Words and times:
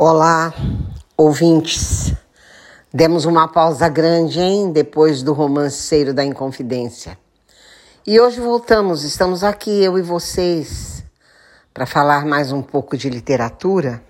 Olá, 0.00 0.54
ouvintes. 1.16 2.14
Demos 2.94 3.24
uma 3.24 3.48
pausa 3.48 3.88
grande, 3.88 4.38
hein, 4.38 4.70
depois 4.70 5.24
do 5.24 5.32
romanceiro 5.32 6.14
da 6.14 6.24
Inconfidência. 6.24 7.18
E 8.06 8.20
hoje 8.20 8.40
voltamos, 8.40 9.02
estamos 9.02 9.42
aqui, 9.42 9.82
eu 9.82 9.98
e 9.98 10.02
vocês, 10.02 11.02
para 11.74 11.84
falar 11.84 12.24
mais 12.24 12.52
um 12.52 12.62
pouco 12.62 12.96
de 12.96 13.10
literatura. 13.10 14.00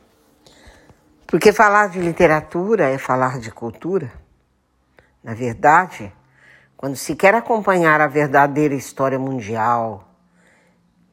Porque 1.26 1.54
falar 1.54 1.88
de 1.88 2.00
literatura 2.00 2.90
é 2.90 2.98
falar 2.98 3.38
de 3.38 3.50
cultura. 3.50 4.12
Na 5.24 5.32
verdade, 5.32 6.12
quando 6.76 6.96
se 6.96 7.16
quer 7.16 7.34
acompanhar 7.34 7.98
a 8.02 8.06
verdadeira 8.06 8.74
história 8.74 9.18
mundial 9.18 10.06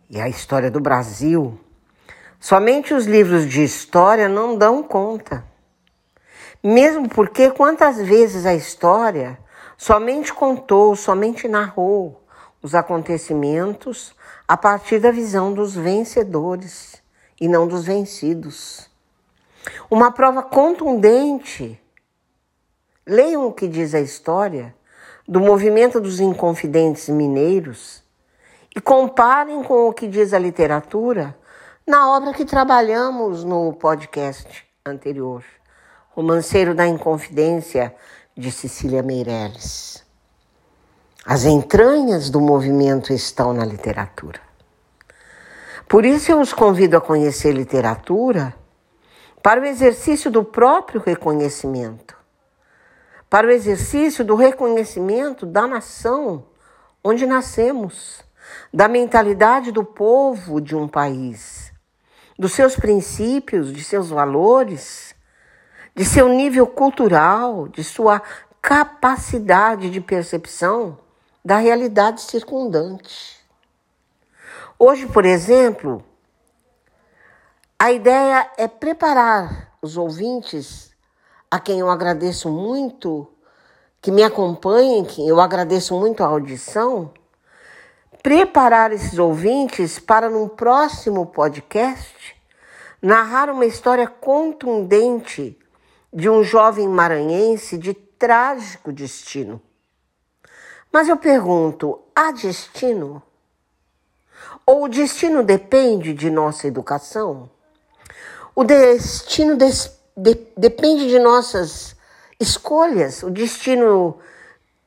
e 0.09 0.19
a 0.19 0.27
história 0.27 0.69
do 0.69 0.81
Brasil, 0.81 1.57
Somente 2.39 2.93
os 2.93 3.05
livros 3.05 3.47
de 3.47 3.63
história 3.63 4.29
não 4.29 4.57
dão 4.57 4.83
conta. 4.83 5.43
Mesmo 6.63 7.07
porque 7.09 7.51
quantas 7.51 7.97
vezes 7.97 8.45
a 8.45 8.53
história 8.53 9.37
somente 9.77 10.33
contou, 10.33 10.95
somente 10.95 11.47
narrou 11.47 12.23
os 12.61 12.73
acontecimentos 12.73 14.15
a 14.47 14.57
partir 14.57 14.99
da 14.99 15.11
visão 15.11 15.53
dos 15.53 15.75
vencedores 15.75 17.01
e 17.39 17.47
não 17.47 17.67
dos 17.67 17.85
vencidos. 17.85 18.89
Uma 19.89 20.11
prova 20.11 20.41
contundente. 20.41 21.79
Leiam 23.05 23.47
o 23.47 23.53
que 23.53 23.67
diz 23.67 23.93
a 23.93 23.99
história 23.99 24.73
do 25.27 25.39
movimento 25.39 25.99
dos 25.99 26.19
inconfidentes 26.19 27.09
mineiros 27.09 28.03
e 28.75 28.81
comparem 28.81 29.63
com 29.63 29.87
o 29.87 29.93
que 29.93 30.07
diz 30.07 30.33
a 30.33 30.39
literatura 30.39 31.37
na 31.87 32.09
obra 32.09 32.33
que 32.33 32.43
trabalhamos 32.43 33.43
no 33.43 33.71
podcast 33.73 34.65
anterior, 34.83 35.43
Romanceiro 36.09 36.73
da 36.73 36.87
Inconfidência, 36.87 37.95
de 38.35 38.51
Cecília 38.51 39.03
Meirelles. 39.03 40.03
As 41.23 41.45
entranhas 41.45 42.31
do 42.31 42.41
movimento 42.41 43.13
estão 43.13 43.53
na 43.53 43.63
literatura. 43.63 44.41
Por 45.87 46.03
isso 46.03 46.31
eu 46.31 46.39
os 46.39 46.53
convido 46.53 46.97
a 46.97 47.01
conhecer 47.01 47.51
literatura 47.51 48.55
para 49.43 49.61
o 49.61 49.65
exercício 49.65 50.31
do 50.31 50.43
próprio 50.43 50.99
reconhecimento, 50.99 52.17
para 53.29 53.45
o 53.45 53.51
exercício 53.51 54.25
do 54.25 54.33
reconhecimento 54.33 55.45
da 55.45 55.67
nação 55.67 56.47
onde 57.03 57.27
nascemos, 57.27 58.23
da 58.73 58.87
mentalidade 58.87 59.71
do 59.71 59.83
povo 59.83 60.59
de 60.59 60.75
um 60.75 60.87
país 60.87 61.74
dos 62.37 62.53
seus 62.53 62.75
princípios, 62.75 63.71
de 63.71 63.83
seus 63.83 64.09
valores, 64.09 65.15
de 65.95 66.03
seu 66.03 66.27
nível 66.27 66.67
cultural, 66.67 67.67
de 67.67 67.83
sua 67.83 68.21
capacidade 68.61 69.89
de 69.89 70.01
percepção 70.01 70.97
da 71.43 71.57
realidade 71.57 72.21
circundante. 72.21 73.39
Hoje, 74.77 75.05
por 75.05 75.25
exemplo, 75.25 76.03
a 77.79 77.91
ideia 77.91 78.51
é 78.57 78.67
preparar 78.67 79.73
os 79.81 79.95
ouvintes, 79.95 80.91
a 81.49 81.59
quem 81.59 81.79
eu 81.79 81.89
agradeço 81.89 82.49
muito, 82.49 83.31
que 84.01 84.11
me 84.11 84.23
acompanhem, 84.23 85.05
que 85.05 85.25
eu 85.25 85.39
agradeço 85.39 85.97
muito 85.97 86.23
a 86.23 86.27
audição, 86.27 87.13
preparar 88.25 88.91
esses 88.91 89.19
ouvintes 89.19 89.99
para, 89.99 90.31
num 90.31 90.47
próximo 90.47 91.27
podcast, 91.27 92.35
narrar 92.99 93.51
uma 93.51 93.67
história 93.67 94.07
contundente 94.07 95.55
de 96.11 96.27
um 96.27 96.43
jovem 96.43 96.87
maranhense 96.87 97.77
de 97.77 97.93
trágico 97.93 98.91
destino. 98.91 99.61
Mas 100.91 101.07
eu 101.07 101.17
pergunto: 101.17 101.99
há 102.15 102.31
destino? 102.31 103.21
Ou 104.65 104.85
o 104.85 104.89
destino 104.89 105.43
depende 105.43 106.11
de 106.11 106.31
nossa 106.31 106.65
educação? 106.65 107.47
O 108.55 108.63
destino 108.63 109.55
des, 109.55 109.99
de, 110.17 110.33
depende 110.57 111.09
de 111.09 111.19
nossas 111.19 111.95
escolhas? 112.39 113.21
O 113.21 113.29
destino 113.29 114.17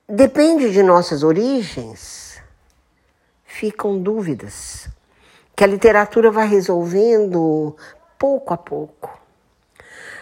depende 0.08 0.72
de 0.72 0.82
nossas 0.82 1.22
origens? 1.22 2.27
Ficam 3.48 3.98
dúvidas 3.98 4.88
que 5.56 5.64
a 5.64 5.66
literatura 5.66 6.30
vai 6.30 6.46
resolvendo 6.46 7.74
pouco 8.16 8.54
a 8.54 8.56
pouco. 8.56 9.18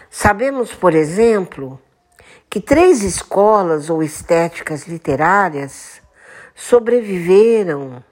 Sabemos, 0.09 0.73
por 0.73 0.95
exemplo, 0.95 1.79
que 2.49 2.59
três 2.59 3.03
escolas 3.03 3.89
ou 3.89 4.01
estéticas 4.01 4.87
literárias 4.87 6.01
sobreviveram 6.55 8.03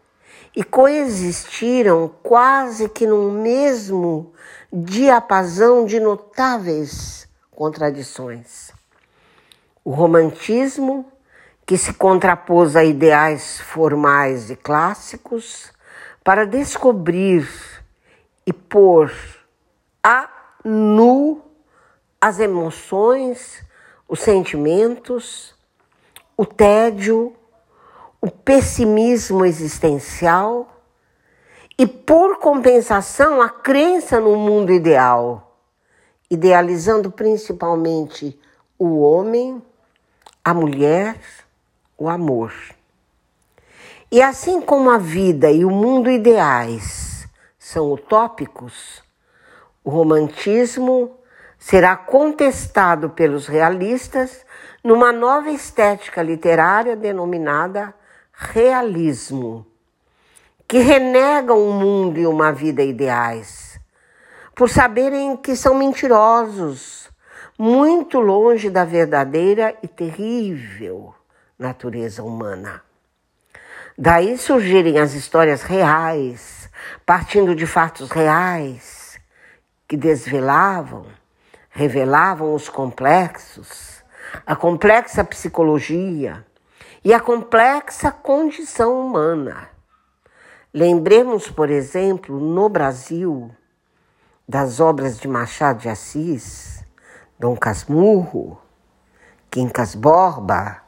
e 0.56 0.64
coexistiram 0.64 2.14
quase 2.22 2.88
que 2.90 3.08
no 3.08 3.32
mesmo 3.32 4.34
diapasão 4.72 5.86
de 5.86 6.00
notáveis 6.00 7.28
contradições. 7.50 8.72
O 9.84 9.92
romantismo 9.92 11.12
que 11.66 11.78
se 11.78 11.94
contrapôs 11.94 12.76
a 12.76 12.84
ideais 12.84 13.60
formais 13.60 14.50
e 14.52 14.56
clássicos 14.56 15.72
para 16.24 16.46
descobrir 16.46 17.50
e 18.46 18.54
pôr 18.54 19.12
a 20.04 20.30
nu 20.64 21.42
as 22.22 22.40
emoções, 22.40 23.64
os 24.08 24.20
sentimentos, 24.20 25.56
o 26.38 26.46
tédio, 26.46 27.36
o 28.22 28.30
pessimismo 28.30 29.46
existencial 29.46 30.72
e, 31.78 31.86
por 31.86 32.38
compensação, 32.40 33.42
a 33.42 33.50
crença 33.50 34.20
no 34.20 34.36
mundo 34.36 34.72
ideal, 34.72 35.60
idealizando 36.30 37.12
principalmente 37.12 38.40
o 38.78 39.00
homem, 39.00 39.62
a 40.44 40.54
mulher, 40.54 41.20
o 41.98 42.10
amor. 42.10 42.54
E 44.12 44.22
assim 44.22 44.62
como 44.62 44.90
a 44.90 44.98
vida 44.98 45.50
e 45.50 45.66
o 45.66 45.72
mundo 45.72 46.10
ideais 46.10 47.28
são 47.58 47.92
utópicos, 47.92 49.04
o 49.84 49.90
romantismo 49.90 51.18
será 51.58 51.96
contestado 51.96 53.10
pelos 53.10 53.48
realistas 53.48 54.46
numa 54.84 55.12
nova 55.12 55.50
estética 55.50 56.22
literária 56.22 56.96
denominada 56.96 57.94
realismo, 58.32 59.66
que 60.68 60.78
renega 60.80 61.54
um 61.54 61.72
mundo 61.72 62.20
e 62.20 62.28
uma 62.28 62.52
vida 62.52 62.84
ideais, 62.84 63.80
por 64.54 64.70
saberem 64.70 65.36
que 65.38 65.56
são 65.56 65.76
mentirosos, 65.76 67.10
muito 67.58 68.20
longe 68.20 68.70
da 68.70 68.84
verdadeira 68.84 69.76
e 69.82 69.88
terrível 69.88 71.16
natureza 71.58 72.24
humana. 72.24 72.82
Daí 73.98 74.38
surgirem 74.38 75.00
as 75.00 75.14
histórias 75.14 75.64
reais, 75.64 76.70
partindo 77.06 77.56
de 77.56 77.66
fatos 77.66 78.12
reais, 78.12 79.18
que 79.88 79.96
desvelavam, 79.96 81.06
revelavam 81.70 82.54
os 82.54 82.68
complexos, 82.68 84.04
a 84.46 84.56
complexa 84.56 85.24
psicologia 85.24 86.46
e 87.04 87.14
a 87.14 87.20
complexa 87.20 88.12
condição 88.12 89.00
humana. 89.00 89.70
Lembremos, 90.74 91.50
por 91.50 91.70
exemplo, 91.70 92.38
no 92.38 92.68
Brasil, 92.68 93.50
das 94.48 94.80
obras 94.80 95.18
de 95.18 95.28
Machado 95.28 95.80
de 95.80 95.90
Assis, 95.90 96.84
Dom 97.40 97.56
Casmurro, 97.56 98.60
Quincas 99.50 99.96
Borba, 99.96 100.85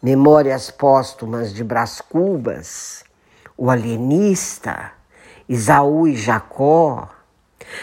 Memórias 0.00 0.70
Póstumas 0.70 1.52
de 1.52 1.64
Brás 1.64 2.00
Cubas, 2.00 3.02
O 3.56 3.68
Alienista, 3.68 4.92
Isaú 5.48 6.06
e 6.06 6.14
Jacó. 6.14 7.08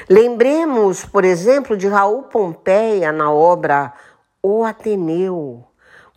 Lembremos, 0.07 1.03
por 1.03 1.25
exemplo, 1.25 1.75
de 1.75 1.89
Raul 1.89 2.23
Pompeia 2.23 3.11
na 3.11 3.29
obra 3.29 3.93
O 4.41 4.63
Ateneu, 4.63 5.65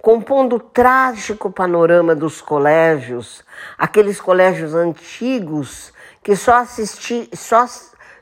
compondo 0.00 0.54
o 0.54 0.60
trágico 0.60 1.50
panorama 1.50 2.14
dos 2.14 2.40
colégios, 2.40 3.44
aqueles 3.76 4.20
colégios 4.20 4.74
antigos 4.74 5.92
que 6.22 6.36
só, 6.36 6.58
assisti, 6.58 7.28
só, 7.34 7.66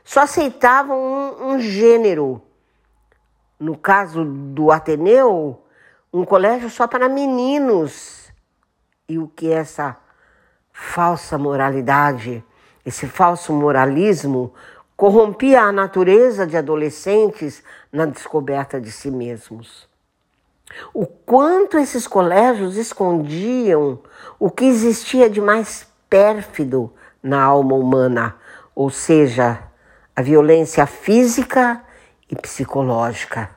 só 0.03 0.21
aceitavam 0.21 0.97
um, 0.97 1.51
um 1.51 1.59
gênero. 1.59 2.41
No 3.59 3.77
caso 3.77 4.25
do 4.25 4.71
Ateneu, 4.71 5.61
um 6.19 6.25
colégio 6.25 6.69
só 6.69 6.87
para 6.87 7.07
meninos. 7.07 8.31
E 9.07 9.19
o 9.19 9.27
que 9.27 9.51
essa 9.51 9.95
falsa 10.71 11.37
moralidade, 11.37 12.43
esse 12.85 13.07
falso 13.07 13.53
moralismo 13.53 14.53
corrompia 14.95 15.61
a 15.61 15.71
natureza 15.71 16.47
de 16.47 16.57
adolescentes 16.57 17.63
na 17.91 18.05
descoberta 18.05 18.81
de 18.81 18.91
si 18.91 19.11
mesmos. 19.11 19.87
O 20.93 21.05
quanto 21.05 21.77
esses 21.77 22.07
colégios 22.07 22.75
escondiam 22.75 23.99
o 24.39 24.49
que 24.49 24.65
existia 24.65 25.29
de 25.29 25.39
mais 25.39 25.87
pérfido 26.09 26.93
na 27.21 27.41
alma 27.41 27.75
humana, 27.75 28.35
ou 28.75 28.89
seja, 28.89 29.63
a 30.15 30.21
violência 30.21 30.85
física 30.85 31.83
e 32.29 32.35
psicológica. 32.35 33.56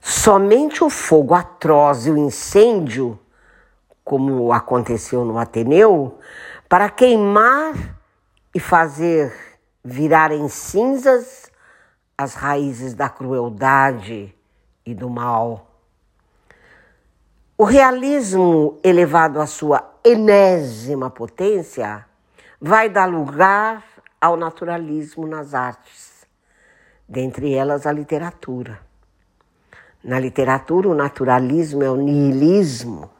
Somente 0.00 0.82
o 0.82 0.90
fogo 0.90 1.34
atroz 1.34 2.06
e 2.06 2.10
o 2.10 2.16
incêndio, 2.16 3.18
como 4.04 4.52
aconteceu 4.52 5.24
no 5.24 5.38
Ateneu, 5.38 6.18
para 6.68 6.88
queimar 6.88 7.74
e 8.54 8.60
fazer 8.60 9.32
virar 9.84 10.32
em 10.32 10.48
cinzas 10.48 11.50
as 12.16 12.34
raízes 12.34 12.94
da 12.94 13.08
crueldade 13.08 14.34
e 14.84 14.94
do 14.94 15.08
mal. 15.08 15.66
O 17.56 17.64
realismo 17.64 18.78
elevado 18.82 19.40
à 19.40 19.46
sua 19.46 19.98
enésima 20.04 21.10
potência 21.10 22.06
vai 22.60 22.88
dar 22.88 23.06
lugar 23.06 23.84
ao 24.20 24.36
naturalismo 24.36 25.26
nas 25.26 25.54
artes, 25.54 26.26
dentre 27.08 27.54
elas 27.54 27.86
a 27.86 27.92
literatura. 27.92 28.87
Na 30.08 30.18
literatura, 30.18 30.88
o 30.88 30.94
naturalismo 30.94 31.84
é 31.84 31.90
o 31.90 31.96
nihilismo. 31.96 33.10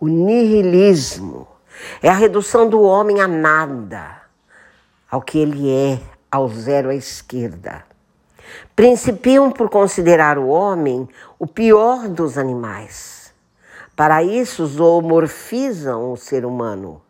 O 0.00 0.08
nihilismo 0.08 1.46
é 2.02 2.08
a 2.08 2.14
redução 2.14 2.66
do 2.66 2.80
homem 2.80 3.20
a 3.20 3.28
nada, 3.28 4.22
ao 5.10 5.20
que 5.20 5.38
ele 5.38 5.70
é, 5.70 6.00
ao 6.30 6.48
zero 6.48 6.88
à 6.88 6.94
esquerda. 6.94 7.84
Principiam 8.74 9.50
por 9.50 9.68
considerar 9.68 10.38
o 10.38 10.48
homem 10.48 11.06
o 11.38 11.46
pior 11.46 12.08
dos 12.08 12.38
animais. 12.38 13.30
Para 13.94 14.22
isso, 14.22 14.64
zoomorfizam 14.64 16.10
o 16.10 16.16
ser 16.16 16.46
humano, 16.46 17.02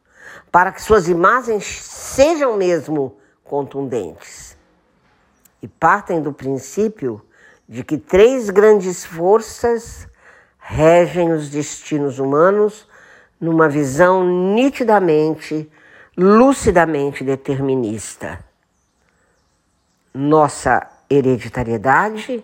para 0.51 0.73
que 0.73 0.83
suas 0.83 1.06
imagens 1.06 1.65
sejam 1.85 2.56
mesmo 2.56 3.17
contundentes. 3.44 4.56
E 5.62 5.69
partem 5.69 6.21
do 6.21 6.33
princípio 6.33 7.23
de 7.69 7.85
que 7.85 7.99
três 7.99 8.49
grandes 8.49 9.05
forças 9.05 10.09
regem 10.59 11.32
os 11.32 11.50
destinos 11.50 12.19
humanos 12.19 12.88
numa 13.38 13.69
visão 13.69 14.25
nitidamente, 14.55 15.70
lucidamente 16.17 17.23
determinista. 17.23 18.43
Nossa 20.15 20.85
hereditariedade, 21.11 22.43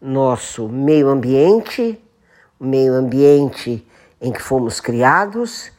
nosso 0.00 0.68
meio 0.68 1.08
ambiente, 1.08 2.02
o 2.58 2.64
meio 2.64 2.94
ambiente 2.94 3.86
em 4.20 4.32
que 4.32 4.42
fomos 4.42 4.80
criados 4.80 5.70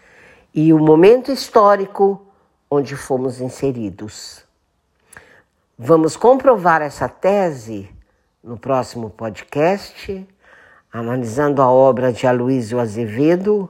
e 0.53 0.71
o 0.71 0.79
momento 0.79 1.31
histórico 1.31 2.25
onde 2.69 2.95
fomos 2.95 3.41
inseridos. 3.41 4.44
Vamos 5.77 6.15
comprovar 6.15 6.81
essa 6.81 7.09
tese 7.09 7.89
no 8.43 8.57
próximo 8.57 9.09
podcast, 9.09 10.27
analisando 10.91 11.61
a 11.61 11.71
obra 11.71 12.11
de 12.11 12.27
Aloysio 12.27 12.79
Azevedo, 12.79 13.69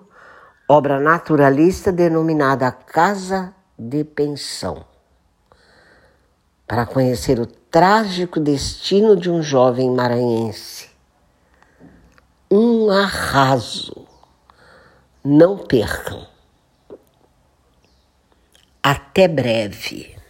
obra 0.68 1.00
naturalista 1.00 1.92
denominada 1.92 2.72
Casa 2.72 3.54
de 3.78 4.04
Pensão, 4.04 4.84
para 6.66 6.88
conhecer 6.88 7.40
o 7.40 7.46
trágico 7.46 8.40
destino 8.40 9.16
de 9.16 9.30
um 9.30 9.44
jovem 9.44 9.92
maranhense. 9.92 10.90
Um 12.50 12.90
arraso. 12.90 14.08
Não 15.24 15.58
percam. 15.58 16.28
Até 18.82 19.28
breve. 19.28 20.23